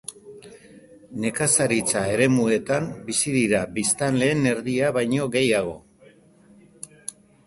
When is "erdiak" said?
4.53-4.97